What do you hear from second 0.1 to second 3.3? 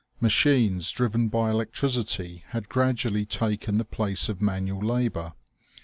Machines driven by electricity had gradually